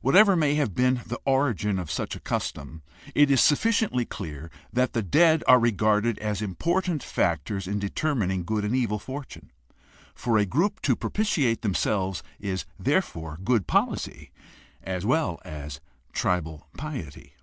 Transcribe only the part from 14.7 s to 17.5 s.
as well as tribal piety.